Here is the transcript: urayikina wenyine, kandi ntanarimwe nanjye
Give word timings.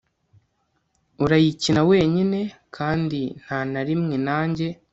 urayikina 1.23 1.81
wenyine, 1.89 2.39
kandi 2.75 3.19
ntanarimwe 3.41 4.15
nanjye 4.27 4.67